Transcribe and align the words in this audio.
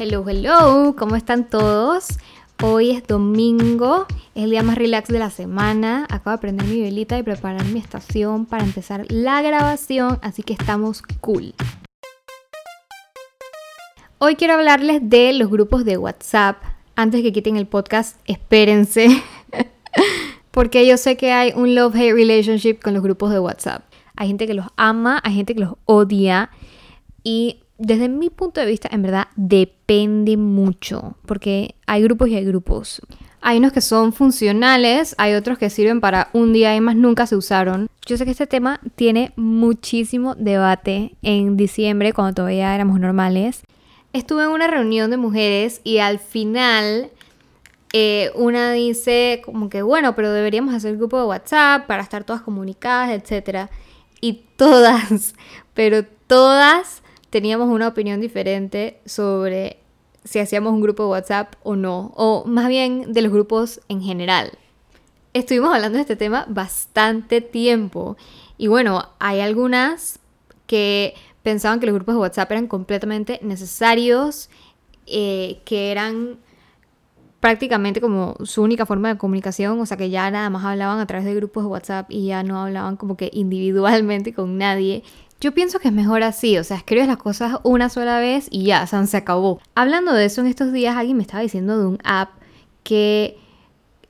Hello, 0.00 0.24
hello, 0.28 0.94
¿cómo 0.96 1.16
están 1.16 1.50
todos? 1.50 2.20
Hoy 2.62 2.92
es 2.92 3.04
domingo, 3.04 4.06
es 4.36 4.44
el 4.44 4.50
día 4.50 4.62
más 4.62 4.78
relax 4.78 5.08
de 5.08 5.18
la 5.18 5.28
semana. 5.28 6.06
Acabo 6.08 6.36
de 6.36 6.40
prender 6.40 6.68
mi 6.68 6.80
velita 6.80 7.18
y 7.18 7.24
preparar 7.24 7.64
mi 7.64 7.80
estación 7.80 8.46
para 8.46 8.62
empezar 8.62 9.06
la 9.08 9.42
grabación, 9.42 10.20
así 10.22 10.44
que 10.44 10.52
estamos 10.52 11.02
cool. 11.20 11.52
Hoy 14.18 14.36
quiero 14.36 14.54
hablarles 14.54 15.00
de 15.02 15.32
los 15.32 15.50
grupos 15.50 15.84
de 15.84 15.98
WhatsApp. 15.98 16.62
Antes 16.94 17.22
que 17.22 17.32
quiten 17.32 17.56
el 17.56 17.66
podcast, 17.66 18.20
espérense. 18.26 19.08
Porque 20.52 20.86
yo 20.86 20.96
sé 20.96 21.16
que 21.16 21.32
hay 21.32 21.52
un 21.56 21.74
love-hate 21.74 22.14
relationship 22.14 22.78
con 22.80 22.94
los 22.94 23.02
grupos 23.02 23.32
de 23.32 23.40
WhatsApp. 23.40 23.82
Hay 24.14 24.28
gente 24.28 24.46
que 24.46 24.54
los 24.54 24.66
ama, 24.76 25.20
hay 25.24 25.34
gente 25.34 25.56
que 25.56 25.60
los 25.62 25.74
odia. 25.86 26.50
Y 27.24 27.64
desde 27.78 28.08
mi 28.08 28.28
punto 28.28 28.60
de 28.60 28.66
vista, 28.66 28.88
en 28.90 29.02
verdad, 29.02 29.28
depende 29.36 30.36
mucho, 30.36 31.16
porque 31.26 31.76
hay 31.86 32.02
grupos 32.02 32.28
y 32.28 32.34
hay 32.34 32.44
grupos. 32.44 33.00
Hay 33.40 33.58
unos 33.58 33.72
que 33.72 33.80
son 33.80 34.12
funcionales, 34.12 35.14
hay 35.16 35.34
otros 35.34 35.58
que 35.58 35.70
sirven 35.70 36.00
para 36.00 36.28
un 36.32 36.52
día 36.52 36.74
y 36.74 36.80
más 36.80 36.96
nunca 36.96 37.26
se 37.28 37.36
usaron. 37.36 37.88
Yo 38.04 38.16
sé 38.16 38.24
que 38.24 38.32
este 38.32 38.48
tema 38.48 38.80
tiene 38.96 39.32
muchísimo 39.36 40.34
debate 40.34 41.14
en 41.22 41.56
diciembre, 41.56 42.12
cuando 42.12 42.34
todavía 42.34 42.74
éramos 42.74 42.98
normales. 42.98 43.62
Estuve 44.12 44.42
en 44.42 44.50
una 44.50 44.66
reunión 44.66 45.10
de 45.12 45.16
mujeres 45.16 45.80
y 45.84 45.98
al 45.98 46.18
final 46.18 47.10
eh, 47.92 48.32
una 48.34 48.72
dice 48.72 49.40
como 49.44 49.68
que 49.68 49.82
bueno, 49.82 50.16
pero 50.16 50.32
deberíamos 50.32 50.74
hacer 50.74 50.96
grupo 50.96 51.18
de 51.18 51.26
WhatsApp 51.26 51.86
para 51.86 52.02
estar 52.02 52.24
todas 52.24 52.42
comunicadas, 52.42 53.10
etc. 53.10 53.70
Y 54.20 54.46
todas, 54.56 55.34
pero 55.74 56.04
todas 56.26 57.02
teníamos 57.30 57.68
una 57.68 57.88
opinión 57.88 58.20
diferente 58.20 59.00
sobre 59.04 59.78
si 60.24 60.38
hacíamos 60.38 60.72
un 60.72 60.80
grupo 60.80 61.04
de 61.04 61.10
WhatsApp 61.10 61.54
o 61.62 61.76
no, 61.76 62.12
o 62.14 62.44
más 62.46 62.68
bien 62.68 63.12
de 63.12 63.22
los 63.22 63.32
grupos 63.32 63.80
en 63.88 64.02
general. 64.02 64.52
Estuvimos 65.32 65.74
hablando 65.74 65.96
de 65.96 66.02
este 66.02 66.16
tema 66.16 66.46
bastante 66.48 67.40
tiempo 67.40 68.16
y 68.56 68.66
bueno, 68.66 69.08
hay 69.18 69.40
algunas 69.40 70.18
que 70.66 71.14
pensaban 71.42 71.80
que 71.80 71.86
los 71.86 71.94
grupos 71.94 72.14
de 72.14 72.20
WhatsApp 72.20 72.50
eran 72.50 72.66
completamente 72.66 73.38
necesarios, 73.42 74.50
eh, 75.06 75.60
que 75.64 75.90
eran 75.90 76.38
prácticamente 77.40 78.00
como 78.00 78.36
su 78.42 78.62
única 78.62 78.84
forma 78.84 79.08
de 79.08 79.18
comunicación, 79.18 79.80
o 79.80 79.86
sea 79.86 79.96
que 79.96 80.10
ya 80.10 80.30
nada 80.30 80.50
más 80.50 80.64
hablaban 80.64 80.98
a 80.98 81.06
través 81.06 81.24
de 81.24 81.34
grupos 81.34 81.64
de 81.64 81.68
WhatsApp 81.70 82.10
y 82.10 82.26
ya 82.26 82.42
no 82.42 82.60
hablaban 82.60 82.96
como 82.96 83.16
que 83.16 83.30
individualmente 83.32 84.34
con 84.34 84.58
nadie. 84.58 85.04
Yo 85.40 85.52
pienso 85.52 85.78
que 85.78 85.86
es 85.86 85.94
mejor 85.94 86.24
así, 86.24 86.58
o 86.58 86.64
sea, 86.64 86.78
escribes 86.78 87.06
las 87.06 87.16
cosas 87.16 87.60
una 87.62 87.88
sola 87.88 88.18
vez 88.18 88.48
y 88.50 88.64
ya, 88.64 88.84
se 88.86 89.16
acabó. 89.16 89.60
Hablando 89.76 90.12
de 90.12 90.24
eso, 90.24 90.40
en 90.40 90.48
estos 90.48 90.72
días 90.72 90.96
alguien 90.96 91.16
me 91.16 91.22
estaba 91.22 91.44
diciendo 91.44 91.78
de 91.78 91.86
un 91.86 91.98
app 92.02 92.30
que 92.82 93.38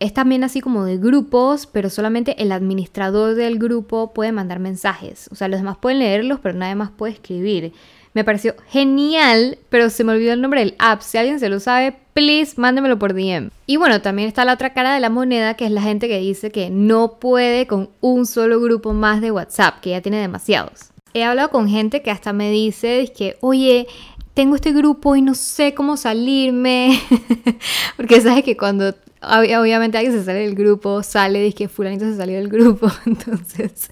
es 0.01 0.15
también 0.15 0.43
así 0.43 0.63
como 0.63 0.85
de 0.85 0.97
grupos, 0.97 1.67
pero 1.67 1.91
solamente 1.91 2.43
el 2.43 2.51
administrador 2.51 3.35
del 3.35 3.59
grupo 3.59 4.15
puede 4.15 4.33
mandar 4.33 4.59
mensajes. 4.59 5.29
O 5.31 5.35
sea, 5.35 5.49
los 5.49 5.61
demás 5.61 5.77
pueden 5.77 5.99
leerlos, 5.99 6.41
pero 6.41 6.57
nadie 6.57 6.77
más 6.77 6.91
puede 6.91 7.13
escribir. 7.13 7.75
Me 8.15 8.25
pareció 8.25 8.55
genial, 8.69 9.59
pero 9.69 9.91
se 9.91 10.05
me 10.05 10.13
olvidó 10.13 10.33
el 10.33 10.41
nombre 10.41 10.61
del 10.61 10.77
app. 10.79 11.03
Si 11.03 11.19
alguien 11.19 11.41
se 11.41 11.51
lo 11.51 11.61
sabe, 11.61 11.95
please, 12.15 12.55
mándemelo 12.57 12.99
por 12.99 13.13
DM. 13.13 13.51
Y 13.67 13.77
bueno, 13.77 14.01
también 14.01 14.29
está 14.29 14.47
la 14.47 14.55
otra 14.55 14.73
cara 14.73 14.95
de 14.95 15.01
la 15.01 15.11
moneda, 15.11 15.55
que 15.55 15.67
es 15.67 15.73
la 15.73 15.83
gente 15.83 16.09
que 16.09 16.19
dice 16.21 16.51
que 16.51 16.71
no 16.71 17.19
puede 17.19 17.67
con 17.67 17.91
un 18.01 18.25
solo 18.25 18.61
grupo 18.61 18.95
más 18.95 19.21
de 19.21 19.31
WhatsApp, 19.31 19.81
que 19.81 19.91
ya 19.91 20.01
tiene 20.01 20.21
demasiados. 20.21 20.91
He 21.15 21.25
hablado 21.25 21.51
con 21.51 21.69
gente 21.69 22.03
que 22.03 22.11
hasta 22.11 22.33
me 22.33 22.51
dice 22.51 23.13
que, 23.17 23.37
oye, 23.41 23.87
tengo 24.35 24.55
este 24.55 24.73
grupo 24.73 25.17
y 25.17 25.23
no 25.23 25.35
sé 25.35 25.75
cómo 25.75 25.97
salirme. 25.97 27.01
Porque 27.97 28.21
sabes 28.21 28.45
que 28.45 28.57
cuando 28.57 28.95
obviamente 29.21 29.99
alguien 29.99 30.17
se 30.17 30.25
sale 30.25 30.41
del 30.41 30.55
grupo, 30.55 31.03
sale, 31.03 31.43
dice 31.43 31.57
que 31.57 31.69
fulanito 31.69 32.05
se 32.05 32.17
salió 32.17 32.37
del 32.37 32.49
grupo. 32.49 32.89
Entonces, 33.07 33.91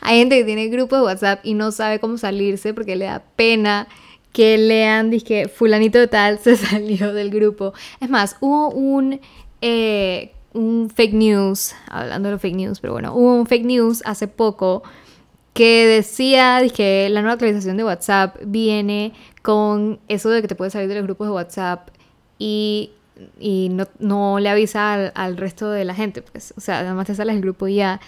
hay 0.00 0.18
gente 0.18 0.38
que 0.38 0.44
tiene 0.44 0.68
grupos 0.68 1.00
de 1.00 1.04
WhatsApp 1.04 1.40
y 1.42 1.54
no 1.54 1.72
sabe 1.72 1.98
cómo 1.98 2.16
salirse 2.16 2.74
porque 2.74 2.96
le 2.96 3.06
da 3.06 3.24
pena 3.36 3.88
que 4.32 4.56
lean, 4.56 5.10
dice 5.10 5.24
que 5.24 5.48
fulanito 5.48 6.08
tal 6.08 6.38
se 6.38 6.56
salió 6.56 7.12
del 7.12 7.30
grupo. 7.30 7.72
Es 8.00 8.08
más, 8.08 8.36
hubo 8.40 8.70
un, 8.70 9.20
eh, 9.60 10.32
un 10.52 10.90
fake 10.94 11.14
news, 11.14 11.74
hablando 11.88 12.28
de 12.28 12.34
los 12.34 12.40
fake 12.40 12.54
news, 12.54 12.80
pero 12.80 12.92
bueno, 12.92 13.14
hubo 13.14 13.34
un 13.34 13.46
fake 13.46 13.64
news 13.64 14.02
hace 14.04 14.28
poco 14.28 14.82
que 15.58 15.88
decía 15.88 16.62
que 16.72 17.08
la 17.10 17.20
nueva 17.20 17.32
actualización 17.32 17.76
de 17.76 17.82
WhatsApp 17.82 18.36
viene 18.46 19.12
con 19.42 19.98
eso 20.06 20.30
de 20.30 20.40
que 20.40 20.46
te 20.46 20.54
puedes 20.54 20.72
salir 20.72 20.88
de 20.88 20.94
los 20.94 21.02
grupos 21.02 21.26
de 21.26 21.32
WhatsApp 21.32 21.88
y, 22.38 22.92
no, 23.98 24.38
le 24.38 24.50
avisa 24.50 25.08
al, 25.08 25.36
resto 25.36 25.68
de 25.68 25.84
la 25.84 25.96
gente, 25.96 26.22
pues, 26.22 26.54
o 26.56 26.60
sea, 26.60 26.78
además 26.78 27.08
te 27.08 27.16
sales 27.16 27.34
del 27.34 27.42
grupo 27.42 27.66
ya. 27.66 28.00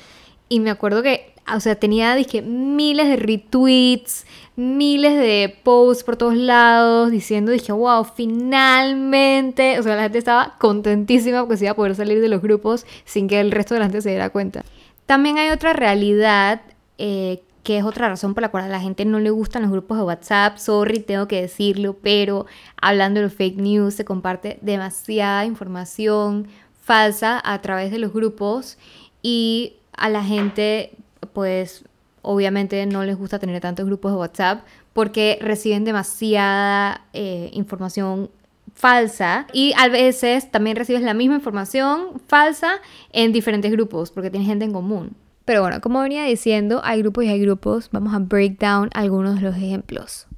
Y 0.48 0.60
me 0.60 0.70
acuerdo 0.70 1.02
que, 1.02 1.34
o 1.52 1.58
sea, 1.58 1.74
tenía, 1.74 2.14
dije, 2.14 2.40
miles 2.40 3.08
de 3.08 3.16
retweets, 3.16 4.26
miles 4.54 5.18
de 5.18 5.52
posts 5.64 6.04
por 6.04 6.16
todos 6.16 6.36
lados, 6.36 7.10
diciendo, 7.10 7.50
dije, 7.50 7.72
wow, 7.72 8.04
finalmente, 8.04 9.80
o 9.80 9.82
sea, 9.82 9.96
la 9.96 10.02
gente 10.04 10.18
estaba 10.18 10.54
contentísima 10.60 11.40
porque 11.40 11.56
se 11.56 11.64
iba 11.64 11.72
a 11.72 11.76
poder 11.76 11.96
salir 11.96 12.20
de 12.20 12.28
los 12.28 12.42
grupos 12.42 12.86
sin 13.04 13.26
que 13.26 13.40
el 13.40 13.50
resto 13.50 13.74
de 13.74 13.80
la 13.80 13.86
gente 13.86 14.02
se 14.02 14.10
diera 14.10 14.30
cuenta. 14.30 14.64
También 15.06 15.38
hay 15.38 15.50
otra 15.50 15.72
realidad 15.72 16.60
eh, 17.02 17.42
que 17.62 17.78
es 17.78 17.84
otra 17.84 18.08
razón 18.08 18.34
por 18.34 18.42
la 18.42 18.50
cual 18.50 18.64
a 18.64 18.68
la 18.68 18.80
gente 18.80 19.04
no 19.04 19.20
le 19.20 19.30
gustan 19.30 19.62
los 19.62 19.70
grupos 19.70 19.96
de 19.96 20.04
WhatsApp. 20.04 20.58
Sorry, 20.58 21.00
tengo 21.00 21.28
que 21.28 21.40
decirlo, 21.40 21.96
pero 22.02 22.46
hablando 22.80 23.20
de 23.20 23.26
los 23.26 23.34
fake 23.34 23.56
news, 23.56 23.94
se 23.94 24.04
comparte 24.04 24.58
demasiada 24.60 25.46
información 25.46 26.46
falsa 26.82 27.40
a 27.42 27.60
través 27.62 27.90
de 27.90 27.98
los 27.98 28.12
grupos 28.12 28.76
y 29.22 29.74
a 29.92 30.10
la 30.10 30.22
gente, 30.22 30.92
pues 31.32 31.84
obviamente 32.22 32.84
no 32.84 33.02
les 33.04 33.16
gusta 33.16 33.38
tener 33.38 33.60
tantos 33.60 33.86
grupos 33.86 34.12
de 34.12 34.18
WhatsApp 34.18 34.64
porque 34.92 35.38
reciben 35.40 35.84
demasiada 35.84 37.06
eh, 37.14 37.48
información 37.54 38.30
falsa 38.74 39.46
y 39.54 39.72
a 39.78 39.88
veces 39.88 40.50
también 40.50 40.76
recibes 40.76 41.02
la 41.02 41.14
misma 41.14 41.36
información 41.36 42.20
falsa 42.26 42.72
en 43.12 43.32
diferentes 43.32 43.70
grupos 43.72 44.10
porque 44.10 44.30
tienes 44.30 44.48
gente 44.48 44.66
en 44.66 44.72
común. 44.72 45.16
Pero 45.50 45.62
bueno, 45.62 45.80
como 45.80 46.00
venía 46.00 46.22
diciendo, 46.22 46.80
hay 46.84 47.02
grupos 47.02 47.24
y 47.24 47.28
hay 47.28 47.40
grupos. 47.40 47.88
Vamos 47.90 48.14
a 48.14 48.20
break 48.20 48.60
down 48.60 48.88
algunos 48.94 49.34
de 49.34 49.40
los 49.40 49.56
ejemplos. 49.56 50.28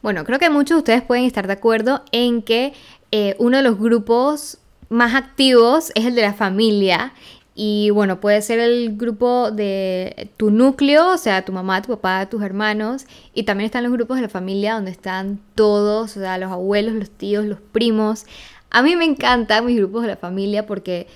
Bueno, 0.00 0.24
creo 0.24 0.38
que 0.38 0.48
muchos 0.48 0.76
de 0.76 0.78
ustedes 0.78 1.02
pueden 1.02 1.24
estar 1.24 1.46
de 1.46 1.52
acuerdo 1.52 2.02
en 2.10 2.40
que 2.40 2.72
eh, 3.12 3.36
uno 3.38 3.58
de 3.58 3.62
los 3.62 3.78
grupos 3.78 4.56
más 4.88 5.14
activos 5.14 5.92
es 5.94 6.06
el 6.06 6.14
de 6.14 6.22
la 6.22 6.32
familia. 6.32 7.12
Y 7.54 7.90
bueno, 7.90 8.18
puede 8.18 8.40
ser 8.40 8.60
el 8.60 8.96
grupo 8.96 9.50
de 9.50 10.30
tu 10.38 10.50
núcleo, 10.50 11.12
o 11.12 11.18
sea, 11.18 11.44
tu 11.44 11.52
mamá, 11.52 11.82
tu 11.82 11.88
papá, 11.88 12.30
tus 12.30 12.42
hermanos. 12.42 13.04
Y 13.34 13.42
también 13.42 13.66
están 13.66 13.82
los 13.82 13.92
grupos 13.92 14.16
de 14.16 14.22
la 14.22 14.30
familia 14.30 14.72
donde 14.72 14.90
están 14.90 15.38
todos, 15.54 16.16
o 16.16 16.20
sea, 16.20 16.38
los 16.38 16.50
abuelos, 16.50 16.94
los 16.94 17.10
tíos, 17.10 17.44
los 17.44 17.60
primos. 17.60 18.24
A 18.70 18.80
mí 18.80 18.96
me 18.96 19.04
encantan 19.04 19.66
mis 19.66 19.76
grupos 19.76 20.00
de 20.00 20.08
la 20.08 20.16
familia 20.16 20.64
porque 20.64 21.08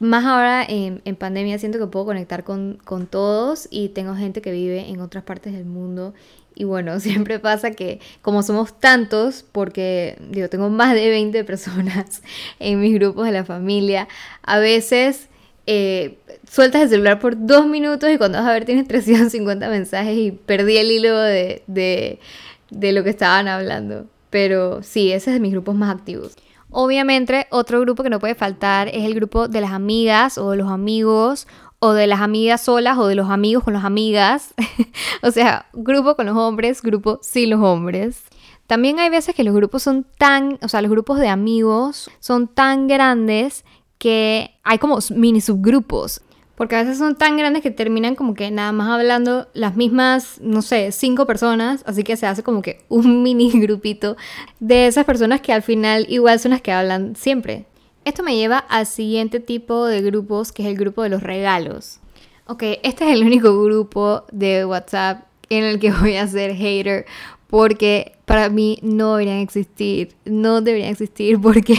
más 0.00 0.24
ahora 0.24 0.64
en, 0.68 1.00
pandemia 1.16 1.58
siento 1.58 1.78
que 1.78 1.86
puedo 1.86 2.06
conectar 2.06 2.44
con, 2.44 2.78
todos 3.10 3.68
y 3.70 3.90
tengo 3.90 4.14
gente 4.14 4.42
que 4.42 4.50
vive 4.52 4.88
en 4.88 5.00
otras 5.00 5.24
partes 5.24 5.52
del 5.52 5.64
mundo. 5.64 6.14
Y 6.54 6.64
bueno, 6.64 7.00
siempre 7.00 7.38
pasa 7.38 7.70
que 7.70 8.00
como 8.22 8.42
somos 8.42 8.78
tantos, 8.78 9.44
porque 9.52 10.18
digo, 10.30 10.48
tengo 10.48 10.68
más 10.68 10.94
de 10.94 11.08
20 11.08 11.44
personas 11.44 12.22
en 12.58 12.80
mis 12.80 12.94
grupos 12.94 13.26
de 13.26 13.32
la 13.32 13.44
familia, 13.44 14.08
a 14.42 14.58
veces 14.58 15.28
eh, 15.66 16.18
sueltas 16.48 16.82
el 16.82 16.88
celular 16.90 17.18
por 17.18 17.46
dos 17.46 17.66
minutos 17.66 18.10
y 18.10 18.18
cuando 18.18 18.38
vas 18.38 18.46
a 18.46 18.52
ver 18.52 18.64
tienes 18.64 18.86
350 18.88 19.68
mensajes 19.68 20.16
y 20.16 20.30
perdí 20.32 20.76
el 20.76 20.90
hilo 20.90 21.16
de, 21.18 21.62
de 21.66 22.92
lo 22.92 23.02
que 23.02 23.10
estaban 23.10 23.48
hablando. 23.48 24.06
Pero 24.28 24.82
sí, 24.82 25.12
ese 25.12 25.30
es 25.30 25.34
de 25.34 25.40
mis 25.40 25.52
grupos 25.52 25.74
más 25.74 25.94
activos. 25.94 26.36
Obviamente, 26.70 27.46
otro 27.50 27.80
grupo 27.80 28.02
que 28.02 28.10
no 28.10 28.18
puede 28.18 28.34
faltar 28.34 28.88
es 28.88 29.04
el 29.04 29.14
grupo 29.14 29.48
de 29.48 29.60
las 29.60 29.72
amigas 29.72 30.36
o 30.38 30.50
de 30.50 30.56
los 30.56 30.70
amigos 30.70 31.46
o 31.78 31.92
de 31.92 32.06
las 32.06 32.20
amigas 32.20 32.62
solas 32.62 32.98
o 32.98 33.06
de 33.06 33.14
los 33.14 33.30
amigos 33.30 33.64
con 33.64 33.74
las 33.74 33.84
amigas. 33.84 34.54
o 35.22 35.30
sea, 35.30 35.66
grupo 35.72 36.16
con 36.16 36.26
los 36.26 36.36
hombres, 36.36 36.82
grupo 36.82 37.18
sin 37.22 37.50
los 37.50 37.60
hombres. 37.60 38.24
También 38.66 38.98
hay 38.98 39.10
veces 39.10 39.34
que 39.34 39.44
los 39.44 39.54
grupos 39.54 39.82
son 39.82 40.06
tan, 40.18 40.58
o 40.62 40.68
sea, 40.68 40.82
los 40.82 40.90
grupos 40.90 41.20
de 41.20 41.28
amigos 41.28 42.10
son 42.18 42.48
tan 42.48 42.88
grandes 42.88 43.64
que 43.98 44.58
hay 44.64 44.78
como 44.78 44.98
mini 45.10 45.40
subgrupos. 45.40 46.20
Porque 46.56 46.74
a 46.74 46.82
veces 46.82 46.98
son 46.98 47.16
tan 47.16 47.36
grandes 47.36 47.62
que 47.62 47.70
terminan 47.70 48.14
como 48.14 48.34
que 48.34 48.50
nada 48.50 48.72
más 48.72 48.88
hablando 48.88 49.46
las 49.52 49.76
mismas, 49.76 50.40
no 50.40 50.62
sé, 50.62 50.90
cinco 50.90 51.26
personas. 51.26 51.82
Así 51.86 52.02
que 52.02 52.16
se 52.16 52.26
hace 52.26 52.42
como 52.42 52.62
que 52.62 52.80
un 52.88 53.22
mini 53.22 53.50
grupito 53.60 54.16
de 54.58 54.86
esas 54.86 55.04
personas 55.04 55.40
que 55.40 55.52
al 55.52 55.62
final 55.62 56.06
igual 56.08 56.40
son 56.40 56.52
las 56.52 56.62
que 56.62 56.72
hablan 56.72 57.14
siempre. 57.14 57.66
Esto 58.04 58.22
me 58.22 58.36
lleva 58.36 58.58
al 58.58 58.86
siguiente 58.86 59.40
tipo 59.40 59.84
de 59.84 60.00
grupos, 60.00 60.52
que 60.52 60.62
es 60.62 60.68
el 60.68 60.76
grupo 60.76 61.02
de 61.02 61.08
los 61.08 61.22
regalos. 61.22 62.00
Ok, 62.46 62.62
este 62.84 63.04
es 63.04 63.12
el 63.12 63.24
único 63.24 63.62
grupo 63.64 64.24
de 64.30 64.64
WhatsApp 64.64 65.24
en 65.48 65.64
el 65.64 65.80
que 65.80 65.90
voy 65.92 66.16
a 66.16 66.26
ser 66.26 66.54
hater 66.54 67.06
porque 67.48 68.12
para 68.24 68.48
mí 68.48 68.78
no 68.82 69.12
deberían 69.12 69.38
existir, 69.38 70.14
no 70.24 70.60
deberían 70.60 70.90
existir 70.90 71.40
porque 71.42 71.78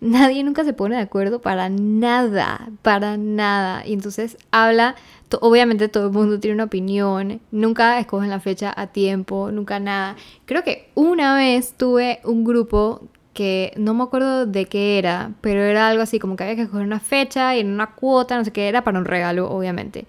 nadie 0.00 0.44
nunca 0.44 0.64
se 0.64 0.72
pone 0.72 0.96
de 0.96 1.02
acuerdo 1.02 1.40
para 1.40 1.68
nada, 1.68 2.70
para 2.82 3.16
nada. 3.16 3.86
Y 3.86 3.92
entonces 3.92 4.36
habla, 4.52 4.94
obviamente 5.40 5.88
todo 5.88 6.06
el 6.06 6.12
mundo 6.12 6.38
tiene 6.38 6.54
una 6.54 6.64
opinión, 6.64 7.40
nunca 7.50 7.98
escogen 7.98 8.30
la 8.30 8.40
fecha 8.40 8.72
a 8.76 8.88
tiempo, 8.88 9.50
nunca 9.50 9.80
nada. 9.80 10.16
Creo 10.46 10.62
que 10.62 10.90
una 10.94 11.34
vez 11.34 11.74
tuve 11.76 12.20
un 12.24 12.44
grupo 12.44 13.02
que 13.34 13.72
no 13.76 13.94
me 13.94 14.04
acuerdo 14.04 14.46
de 14.46 14.66
qué 14.66 14.98
era, 14.98 15.32
pero 15.40 15.62
era 15.62 15.88
algo 15.88 16.02
así 16.02 16.18
como 16.18 16.36
que 16.36 16.44
había 16.44 16.56
que 16.56 16.62
escoger 16.62 16.86
una 16.86 17.00
fecha 17.00 17.56
y 17.56 17.60
en 17.60 17.68
una 17.70 17.94
cuota, 17.94 18.36
no 18.36 18.44
sé 18.44 18.52
qué 18.52 18.68
era, 18.68 18.84
para 18.84 18.98
un 18.98 19.04
regalo, 19.04 19.50
obviamente. 19.50 20.06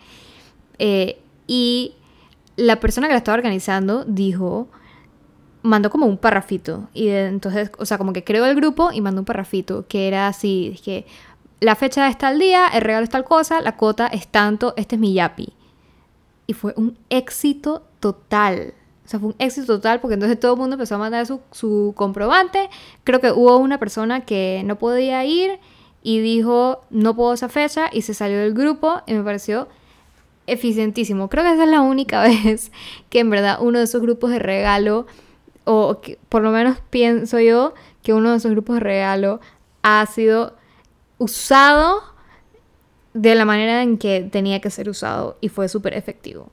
Eh, 0.80 1.20
y 1.48 1.94
la 2.56 2.80
persona 2.80 3.08
que 3.08 3.14
la 3.14 3.20
estaba 3.20 3.38
organizando 3.38 4.04
dijo 4.06 4.68
mandó 5.62 5.90
como 5.90 6.06
un 6.06 6.18
parrafito. 6.18 6.90
Y 6.94 7.10
entonces, 7.10 7.72
o 7.78 7.86
sea, 7.86 7.98
como 7.98 8.14
que 8.14 8.24
creó 8.24 8.46
el 8.46 8.56
grupo 8.56 8.92
y 8.92 9.02
mandó 9.02 9.22
un 9.22 9.26
parrafito 9.26 9.86
que 9.88 10.08
era 10.08 10.28
así, 10.28 10.80
que 10.84 11.06
la 11.60 11.76
fecha 11.76 12.08
está 12.08 12.30
al 12.30 12.40
día, 12.40 12.68
el 12.74 12.82
regalo 12.82 13.04
es 13.04 13.10
tal 13.10 13.24
cosa, 13.24 13.62
la 13.62 13.78
cuota 13.78 14.08
es 14.08 14.28
tanto, 14.28 14.74
este 14.78 14.96
es 14.96 15.00
mi 15.00 15.14
yapi. 15.14 15.54
Y 16.48 16.54
fue 16.54 16.74
un 16.76 16.98
éxito 17.10 17.84
total. 18.00 18.74
O 19.06 19.08
sea, 19.08 19.20
fue 19.20 19.30
un 19.30 19.36
éxito 19.38 19.68
total 19.68 20.00
porque 20.00 20.16
entonces 20.16 20.40
todo 20.40 20.54
el 20.54 20.60
mundo 20.60 20.76
empezó 20.76 20.96
a 20.96 20.98
mandar 20.98 21.26
su, 21.26 21.42
su 21.52 21.94
comprobante. 21.96 22.70
Creo 23.04 23.20
que 23.20 23.32
hubo 23.32 23.58
una 23.58 23.78
persona 23.78 24.22
que 24.26 24.64
no 24.66 24.78
podía 24.78 25.24
ir 25.26 25.60
y 26.04 26.20
dijo, 26.20 26.82
no 26.90 27.16
puedo 27.16 27.34
esa 27.34 27.50
fecha 27.50 27.90
y 27.92 28.02
se 28.02 28.14
salió 28.14 28.40
del 28.40 28.54
grupo 28.54 29.02
y 29.06 29.14
me 29.14 29.24
pareció 29.24 29.68
eficientísimo. 30.48 31.30
Creo 31.30 31.44
que 31.44 31.54
esa 31.54 31.64
es 31.64 31.70
la 31.70 31.82
única 31.82 32.22
vez 32.44 32.72
que 33.10 33.20
en 33.20 33.30
verdad 33.30 33.60
uno 33.62 33.78
de 33.78 33.86
esos 33.86 34.02
grupos 34.02 34.32
de 34.32 34.40
regalo 34.40 35.06
o 35.66 36.02
por 36.30 36.42
lo 36.42 36.52
menos 36.52 36.78
pienso 36.90 37.40
yo 37.40 37.74
que 38.04 38.14
uno 38.14 38.32
de 38.32 38.38
esos 38.38 38.52
grupos 38.52 38.76
de 38.76 38.82
regalo 38.82 39.40
ha 39.84 40.06
sido 40.06 40.56
usado 41.18 42.02
de 43.14 43.36
la 43.36 43.46
manera 43.46 43.84
en 43.84 43.98
que 43.98 44.28
tenía 44.32 44.62
que 44.62 44.70
ser 44.70 44.90
usado 44.90 45.38
y 45.42 45.50
fue 45.50 45.68
súper 45.70 45.94
efectivo. 45.96 46.50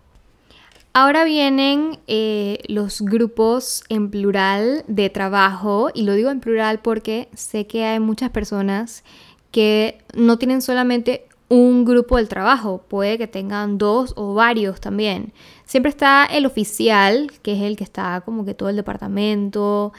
Ahora 0.92 1.24
vienen 1.24 2.00
eh, 2.06 2.58
los 2.66 3.02
grupos 3.02 3.84
en 3.88 4.10
plural 4.10 4.84
de 4.88 5.10
trabajo 5.10 5.90
y 5.94 6.02
lo 6.02 6.14
digo 6.14 6.30
en 6.30 6.40
plural 6.40 6.80
porque 6.80 7.28
sé 7.34 7.66
que 7.66 7.84
hay 7.84 8.00
muchas 8.00 8.30
personas 8.30 9.04
que 9.52 9.98
no 10.14 10.38
tienen 10.38 10.60
solamente 10.60 11.28
un 11.48 11.84
grupo 11.84 12.16
del 12.16 12.28
trabajo, 12.28 12.82
puede 12.88 13.16
que 13.16 13.26
tengan 13.26 13.78
dos 13.78 14.12
o 14.16 14.34
varios 14.34 14.80
también. 14.80 15.32
Siempre 15.64 15.90
está 15.90 16.26
el 16.26 16.44
oficial, 16.46 17.32
que 17.42 17.54
es 17.54 17.62
el 17.62 17.76
que 17.76 17.84
está 17.84 18.22
como 18.24 18.44
que 18.44 18.54
todo 18.54 18.68
el 18.68 18.76
departamento, 18.76 19.92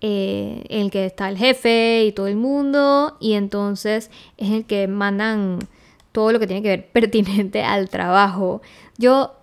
eh, 0.00 0.64
el 0.68 0.90
que 0.90 1.06
está 1.06 1.28
el 1.28 1.36
jefe 1.36 2.04
y 2.04 2.12
todo 2.12 2.26
el 2.26 2.36
mundo, 2.36 3.16
y 3.20 3.34
entonces 3.34 4.10
es 4.36 4.50
el 4.50 4.64
que 4.64 4.88
mandan 4.88 5.60
todo 6.12 6.32
lo 6.32 6.40
que 6.40 6.46
tiene 6.46 6.62
que 6.62 6.68
ver 6.68 6.88
pertinente 6.92 7.62
al 7.62 7.88
trabajo. 7.88 8.60
Yo 8.96 9.34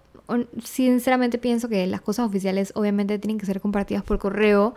sinceramente 0.63 1.37
pienso 1.37 1.69
que 1.69 1.85
las 1.87 2.01
cosas 2.01 2.27
oficiales 2.27 2.73
obviamente 2.75 3.19
tienen 3.19 3.37
que 3.37 3.45
ser 3.45 3.61
compartidas 3.61 4.03
por 4.03 4.17
correo, 4.17 4.73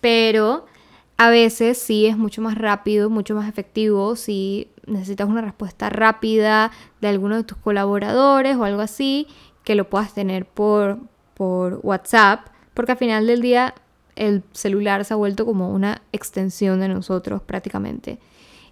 pero 0.00 0.66
a 1.16 1.30
veces 1.30 1.78
sí 1.78 2.06
es 2.06 2.16
mucho 2.16 2.42
más 2.42 2.56
rápido, 2.56 3.10
mucho 3.10 3.34
más 3.34 3.48
efectivo 3.48 4.16
si 4.16 4.68
necesitas 4.86 5.28
una 5.28 5.40
respuesta 5.40 5.88
rápida 5.88 6.70
de 7.00 7.08
alguno 7.08 7.36
de 7.36 7.44
tus 7.44 7.58
colaboradores 7.58 8.56
o 8.56 8.64
algo 8.64 8.80
así, 8.80 9.26
que 9.64 9.74
lo 9.74 9.88
puedas 9.88 10.14
tener 10.14 10.46
por, 10.46 10.98
por 11.34 11.80
WhatsApp, 11.82 12.48
porque 12.74 12.92
al 12.92 12.98
final 12.98 13.26
del 13.26 13.40
día 13.40 13.74
el 14.16 14.42
celular 14.52 15.04
se 15.04 15.14
ha 15.14 15.16
vuelto 15.16 15.44
como 15.44 15.70
una 15.70 16.02
extensión 16.12 16.80
de 16.80 16.88
nosotros 16.88 17.42
prácticamente. 17.42 18.18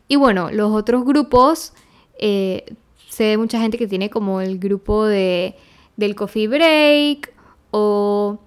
Y 0.09 0.17
bueno, 0.17 0.51
los 0.51 0.73
otros 0.73 1.05
grupos, 1.05 1.73
eh, 2.19 2.75
sé 3.09 3.37
mucha 3.37 3.61
gente 3.61 3.79
que 3.79 3.87
tiene 3.87 4.11
como 4.11 4.41
el 4.41 4.59
grupo 4.59 5.07
de, 5.07 5.57
del 5.97 6.15
coffee 6.15 6.49
break 6.49 7.33
o 7.71 8.39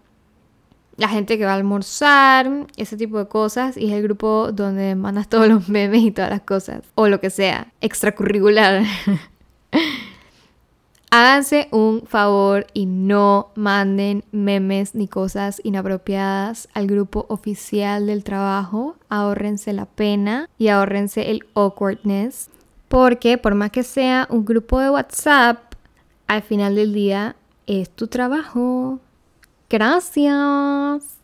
la 0.97 1.09
gente 1.09 1.37
que 1.37 1.45
va 1.45 1.51
a 1.51 1.55
almorzar, 1.55 2.67
ese 2.77 2.97
tipo 2.97 3.17
de 3.17 3.27
cosas, 3.27 3.77
y 3.77 3.87
es 3.87 3.93
el 3.93 4.03
grupo 4.03 4.51
donde 4.51 4.95
mandas 4.95 5.27
todos 5.27 5.47
los 5.47 5.69
memes 5.69 6.03
y 6.03 6.11
todas 6.11 6.29
las 6.29 6.41
cosas, 6.41 6.81
o 6.95 7.07
lo 7.07 7.19
que 7.19 7.29
sea, 7.29 7.71
extracurricular. 7.81 8.83
Háganse 11.11 11.69
un 11.71 12.05
favor 12.07 12.67
y 12.73 12.87
no 12.87 13.51
manden 13.55 14.25
memes 14.33 14.95
ni 14.95 15.07
cosas 15.07 15.61
inapropiadas 15.63 16.67
al 16.73 16.87
grupo 16.87 17.25
oficial 17.29 18.07
del 18.07 18.25
trabajo. 18.25 18.97
Ahórrense 19.07 19.71
la 19.71 19.85
pena 19.85 20.49
y 20.57 20.67
ahórrense 20.67 21.31
el 21.31 21.45
awkwardness. 21.53 22.49
Porque 22.89 23.37
por 23.37 23.55
más 23.55 23.71
que 23.71 23.83
sea 23.83 24.27
un 24.29 24.43
grupo 24.43 24.81
de 24.81 24.89
WhatsApp, 24.89 25.75
al 26.27 26.41
final 26.41 26.75
del 26.75 26.93
día 26.93 27.37
es 27.65 27.89
tu 27.89 28.07
trabajo. 28.07 28.99
Gracias. 29.75 31.17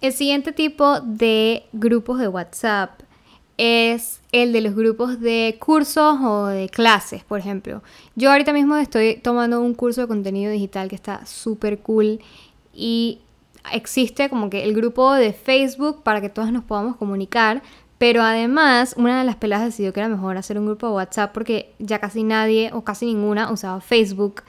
El 0.00 0.12
siguiente 0.14 0.52
tipo 0.52 1.00
de 1.00 1.64
grupos 1.74 2.18
de 2.20 2.26
WhatsApp 2.26 3.02
es 3.58 4.22
el 4.32 4.54
de 4.54 4.62
los 4.62 4.74
grupos 4.74 5.20
de 5.20 5.58
cursos 5.60 6.18
o 6.22 6.46
de 6.46 6.70
clases, 6.70 7.22
por 7.22 7.38
ejemplo. 7.38 7.82
Yo 8.16 8.30
ahorita 8.30 8.54
mismo 8.54 8.76
estoy 8.76 9.16
tomando 9.16 9.60
un 9.60 9.74
curso 9.74 10.00
de 10.00 10.06
contenido 10.06 10.50
digital 10.50 10.88
que 10.88 10.94
está 10.94 11.26
súper 11.26 11.80
cool 11.80 12.20
y 12.72 13.18
existe 13.70 14.30
como 14.30 14.48
que 14.48 14.64
el 14.64 14.72
grupo 14.72 15.12
de 15.12 15.34
Facebook 15.34 16.02
para 16.02 16.22
que 16.22 16.30
todos 16.30 16.50
nos 16.50 16.64
podamos 16.64 16.96
comunicar, 16.96 17.62
pero 17.98 18.22
además 18.22 18.94
una 18.96 19.18
de 19.18 19.26
las 19.26 19.36
peladas 19.36 19.66
decidió 19.66 19.92
que 19.92 20.00
era 20.00 20.08
mejor 20.08 20.38
hacer 20.38 20.58
un 20.58 20.64
grupo 20.64 20.86
de 20.86 20.94
WhatsApp 20.94 21.34
porque 21.34 21.74
ya 21.78 21.98
casi 21.98 22.22
nadie 22.22 22.70
o 22.72 22.84
casi 22.84 23.04
ninguna 23.04 23.52
usaba 23.52 23.82
Facebook 23.82 24.44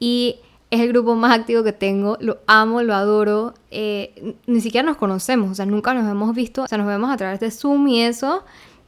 y 0.00 0.40
es 0.72 0.80
el 0.80 0.88
grupo 0.88 1.14
más 1.14 1.38
activo 1.38 1.62
que 1.62 1.74
tengo, 1.74 2.16
lo 2.18 2.38
amo, 2.46 2.82
lo 2.82 2.94
adoro, 2.94 3.52
eh, 3.70 4.38
ni 4.46 4.62
siquiera 4.62 4.86
nos 4.86 4.96
conocemos, 4.96 5.50
o 5.50 5.54
sea, 5.54 5.66
nunca 5.66 5.92
nos 5.92 6.10
hemos 6.10 6.34
visto, 6.34 6.62
o 6.62 6.66
sea, 6.66 6.78
nos 6.78 6.86
vemos 6.86 7.10
a 7.12 7.16
través 7.18 7.40
de 7.40 7.50
Zoom 7.50 7.88
y 7.88 8.00
eso, 8.00 8.42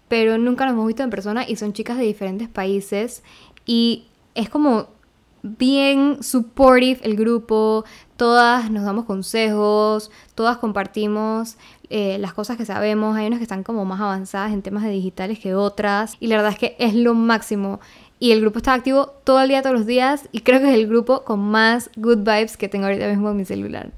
pero 0.09 0.39
nunca 0.39 0.65
nos 0.65 0.73
hemos 0.73 0.87
visto 0.87 1.03
en 1.03 1.11
persona 1.11 1.47
y 1.47 1.57
son 1.57 1.75
chicas 1.75 1.99
de 1.99 2.05
diferentes 2.05 2.49
países 2.49 3.23
y 3.67 4.07
es 4.35 4.49
como 4.49 4.95
bien 5.43 6.23
supportive 6.23 7.01
el 7.03 7.17
grupo, 7.17 7.85
todas 8.17 8.71
nos 8.71 8.85
damos 8.85 9.05
consejos, 9.05 10.11
todas 10.35 10.57
compartimos 10.57 11.59
eh, 11.91 12.17
las 12.19 12.33
cosas 12.33 12.57
que 12.57 12.65
sabemos, 12.65 13.15
hay 13.15 13.27
unas 13.27 13.41
que 13.41 13.45
están 13.45 13.63
como 13.63 13.85
más 13.85 14.01
avanzadas 14.01 14.55
en 14.55 14.63
temas 14.63 14.85
de 14.85 14.89
digitales 14.89 15.39
que 15.39 15.55
otras 15.55 16.17
y 16.19 16.29
la 16.29 16.37
verdad 16.37 16.53
es 16.53 16.59
que 16.59 16.77
es 16.79 16.95
lo 16.95 17.13
máximo 17.13 17.79
y 18.25 18.33
el 18.33 18.41
grupo 18.41 18.57
está 18.57 18.73
activo 18.73 19.13
todo 19.23 19.43
el 19.43 19.51
día, 19.51 19.61
todos 19.61 19.77
los 19.77 19.85
días 19.85 20.31
y 20.33 20.41
creo 20.41 20.59
que 20.59 20.71
es 20.71 20.75
el 20.75 20.89
grupo 20.89 21.25
con 21.25 21.41
más 21.41 21.91
good 21.95 22.21
vibes 22.21 22.57
que 22.57 22.71
tengo 22.71 22.87
ahorita 22.87 23.07
mismo 23.07 23.29
en 23.29 23.37
mi 23.37 23.45
celular. 23.45 23.93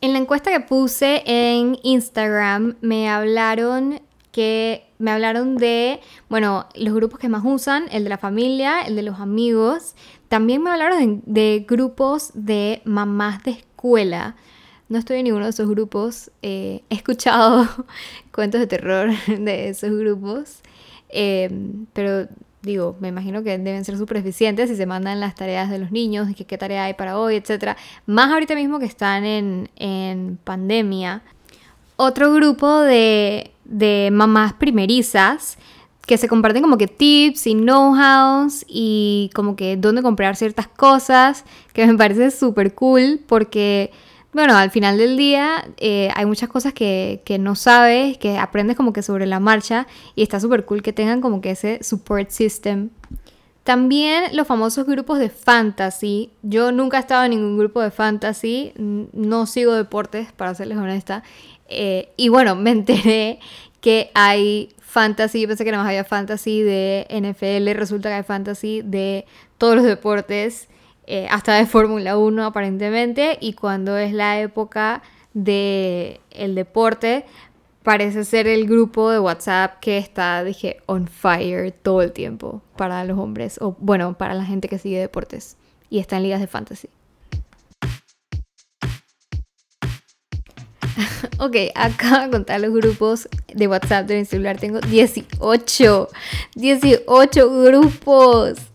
En 0.00 0.12
la 0.12 0.20
encuesta 0.20 0.52
que 0.52 0.60
puse 0.60 1.24
en 1.26 1.76
Instagram 1.82 2.76
me 2.80 3.08
hablaron 3.08 4.02
que 4.30 4.86
me 5.00 5.10
hablaron 5.10 5.56
de, 5.56 5.98
bueno, 6.28 6.66
los 6.76 6.94
grupos 6.94 7.18
que 7.18 7.28
más 7.28 7.42
usan, 7.44 7.86
el 7.90 8.04
de 8.04 8.10
la 8.10 8.18
familia, 8.18 8.82
el 8.82 8.94
de 8.94 9.02
los 9.02 9.18
amigos. 9.18 9.96
También 10.28 10.62
me 10.62 10.70
hablaron 10.70 11.20
de, 11.26 11.66
grupos 11.68 12.30
de 12.34 12.82
mamás 12.84 13.42
de 13.42 13.50
escuela. 13.50 14.36
No 14.88 14.96
estoy 14.96 15.18
en 15.18 15.24
ninguno 15.24 15.46
de 15.46 15.50
esos 15.50 15.68
grupos. 15.68 16.30
Eh, 16.42 16.84
he 16.88 16.94
escuchado 16.94 17.66
cuentos 18.32 18.60
de 18.60 18.68
terror 18.68 19.10
de 19.26 19.70
esos 19.70 19.90
grupos. 19.90 20.60
Eh, 21.08 21.50
pero 21.92 22.28
digo, 22.62 22.96
me 23.00 23.08
imagino 23.08 23.42
que 23.42 23.58
deben 23.58 23.84
ser 23.84 23.96
súper 23.96 24.18
eficientes 24.18 24.68
si 24.68 24.76
se 24.76 24.86
mandan 24.86 25.20
las 25.20 25.34
tareas 25.34 25.70
de 25.70 25.78
los 25.78 25.90
niños, 25.90 26.28
que 26.36 26.44
qué 26.44 26.58
tarea 26.58 26.84
hay 26.84 26.94
para 26.94 27.18
hoy, 27.18 27.36
etc. 27.36 27.76
Más 28.06 28.30
ahorita 28.30 28.54
mismo 28.54 28.78
que 28.78 28.86
están 28.86 29.24
en, 29.24 30.38
pandemia. 30.44 31.22
Otro 31.96 32.32
grupo 32.32 32.80
de, 32.80 33.52
de 33.64 34.10
mamás 34.12 34.54
primerizas 34.54 35.58
que 36.06 36.18
se 36.18 36.28
comparten 36.28 36.62
como 36.62 36.76
que 36.76 36.88
tips 36.88 37.46
y 37.46 37.54
know-hows 37.54 38.64
y 38.66 39.30
como 39.34 39.54
que 39.54 39.76
dónde 39.76 40.02
comprar 40.02 40.34
ciertas 40.34 40.66
cosas, 40.66 41.44
que 41.72 41.86
me 41.86 41.96
parece 41.96 42.30
súper 42.30 42.74
cool 42.74 43.20
porque 43.26 43.92
bueno, 44.32 44.56
al 44.56 44.70
final 44.70 44.96
del 44.96 45.16
día 45.16 45.66
eh, 45.78 46.10
hay 46.14 46.24
muchas 46.24 46.48
cosas 46.48 46.72
que, 46.72 47.20
no 47.40 47.56
sabes, 47.56 48.16
que 48.18 48.38
aprendes 48.38 48.76
como 48.76 48.92
que 48.92 49.02
sobre 49.02 49.26
la 49.26 49.40
marcha 49.40 49.88
y 50.14 50.22
está 50.22 50.38
súper 50.38 50.64
cool 50.64 50.82
que 50.82 50.92
tengan 50.92 51.20
como 51.20 51.40
que 51.40 51.50
ese 51.50 51.82
support 51.82 52.30
system. 52.30 52.90
También 53.64 54.36
los 54.36 54.46
famosos 54.46 54.86
grupos 54.86 55.18
de 55.18 55.30
fantasy. 55.30 56.30
Yo 56.42 56.72
nunca 56.72 56.96
he 56.96 57.00
estado 57.00 57.24
en 57.24 57.30
ningún 57.32 57.58
grupo 57.58 57.80
de 57.80 57.90
fantasy, 57.90 58.72
no 58.76 59.46
sigo 59.46 59.74
deportes, 59.74 60.32
para 60.32 60.54
serles 60.54 60.78
honesta. 60.78 61.24
Eh, 61.68 62.12
y 62.16 62.28
bueno, 62.28 62.54
me 62.54 62.70
enteré 62.70 63.40
que 63.80 64.10
hay 64.14 64.68
fantasy, 64.78 65.40
yo 65.40 65.48
pensé 65.48 65.64
que 65.64 65.72
nada 65.72 65.82
más 65.82 65.90
había 65.90 66.04
fantasy 66.04 66.62
de 66.62 67.06
NFL, 67.10 67.76
resulta 67.78 68.08
que 68.08 68.14
hay 68.16 68.22
fantasy 68.22 68.82
de 68.82 69.24
todos 69.58 69.74
los 69.74 69.84
deportes. 69.84 70.68
Eh, 71.12 71.26
hasta 71.28 71.54
de 71.54 71.66
Fórmula 71.66 72.16
1 72.16 72.44
aparentemente, 72.44 73.36
y 73.40 73.54
cuando 73.54 73.98
es 73.98 74.12
la 74.12 74.38
época 74.38 75.02
de 75.34 76.20
el 76.30 76.54
deporte, 76.54 77.24
parece 77.82 78.24
ser 78.24 78.46
el 78.46 78.64
grupo 78.68 79.10
de 79.10 79.18
WhatsApp 79.18 79.80
que 79.80 79.98
está, 79.98 80.44
dije, 80.44 80.76
on 80.86 81.08
fire 81.08 81.72
todo 81.72 82.02
el 82.02 82.12
tiempo 82.12 82.62
para 82.76 83.02
los 83.02 83.18
hombres, 83.18 83.58
o 83.60 83.74
bueno, 83.80 84.16
para 84.16 84.34
la 84.34 84.44
gente 84.44 84.68
que 84.68 84.78
sigue 84.78 85.00
deportes 85.00 85.56
y 85.88 85.98
está 85.98 86.16
en 86.18 86.22
ligas 86.22 86.40
de 86.40 86.46
fantasy. 86.46 86.88
ok, 91.40 91.56
acá 91.74 92.26
de 92.26 92.30
contar 92.30 92.60
los 92.60 92.70
grupos 92.72 93.28
de 93.52 93.66
WhatsApp 93.66 94.06
de 94.06 94.20
mi 94.20 94.24
celular. 94.26 94.58
Tengo 94.58 94.80
18. 94.80 96.08
18 96.54 97.62
grupos. 97.64 98.69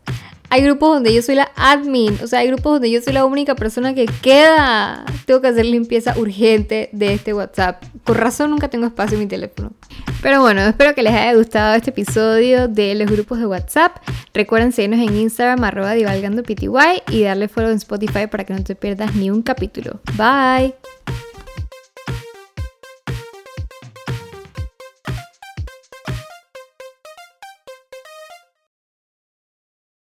Hay 0.50 0.64
grupos 0.64 0.94
donde 0.94 1.14
yo 1.14 1.22
soy 1.22 1.36
la 1.36 1.52
admin, 1.56 2.18
o 2.24 2.28
sea, 2.28 2.40
hay 2.40 2.48
grupos 2.48 2.74
donde 2.74 2.92
yo 2.92 3.02
soy 3.02 3.14
la 3.14 3.25
única 3.25 3.56
persona 3.56 3.94
que 3.94 4.06
queda. 4.22 5.06
Tengo 5.25 5.42
que 5.42 5.48
hacer 5.48 5.66
limpieza 5.66 6.18
urgente 6.18 6.90
de 6.92 7.14
este 7.14 7.34
WhatsApp. 7.34 7.84
Por 8.04 8.18
razón 8.18 8.52
nunca 8.52 8.68
tengo 8.68 8.86
espacio 8.86 9.16
en 9.16 9.24
mi 9.24 9.28
teléfono. 9.28 9.74
Pero 10.22 10.42
bueno, 10.42 10.62
espero 10.62 10.96
que 10.96 11.04
les 11.04 11.14
haya 11.14 11.34
gustado 11.36 11.75
este 11.75 11.92
episodio 11.92 12.68
de 12.68 12.96
los 12.96 13.10
grupos 13.12 13.40
de 13.40 13.46
WhatsApp. 13.46 13.98
Recuerden 14.34 14.72
seguirnos 14.72 15.08
en 15.08 15.16
Instagram 15.16 15.64
arroba 15.64 15.94
divalgandopty 15.94 16.56
y 17.12 17.24
darle 17.24 17.48
follow 17.48 17.70
en 17.70 17.78
Spotify 17.78 18.28
para 18.28 18.44
que 18.44 18.54
no 18.54 18.64
te 18.64 18.75
pierdas 18.75 19.16
ni 19.16 19.30
un 19.30 19.42
capítulo. 19.42 20.00
Bye. 20.18 20.74